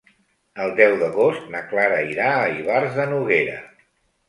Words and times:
El 0.63 0.71
deu 0.79 0.95
d'agost 1.01 1.51
na 1.57 1.61
Clara 1.75 2.01
irà 2.15 2.33
a 2.39 2.51
Ivars 2.57 2.99
de 2.99 3.09
Noguera. 3.15 3.63